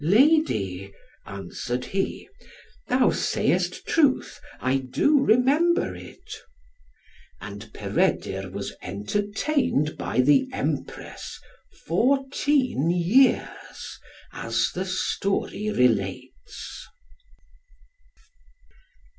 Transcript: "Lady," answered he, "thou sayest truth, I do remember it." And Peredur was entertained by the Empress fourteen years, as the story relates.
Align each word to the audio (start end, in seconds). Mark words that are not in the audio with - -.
"Lady," 0.03 0.91
answered 1.27 1.85
he, 1.85 2.27
"thou 2.87 3.11
sayest 3.11 3.85
truth, 3.85 4.39
I 4.59 4.77
do 4.77 5.19
remember 5.23 5.93
it." 5.95 6.37
And 7.39 7.71
Peredur 7.71 8.49
was 8.49 8.73
entertained 8.81 9.97
by 9.99 10.21
the 10.21 10.47
Empress 10.51 11.39
fourteen 11.85 12.89
years, 12.89 13.99
as 14.33 14.71
the 14.73 14.85
story 14.85 15.69
relates. 15.69 16.87